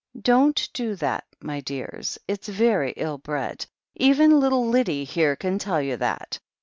[0.19, 3.67] "Don't do that, my dears, it's very ill bred.
[3.93, 6.39] Even little Lyddie here can tell you that.